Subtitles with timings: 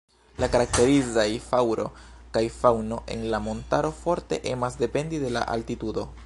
[0.43, 1.85] La karakterizaj flaŭro
[2.37, 6.09] kaj faŭno en la montaro forte emas dependi de la altitudo.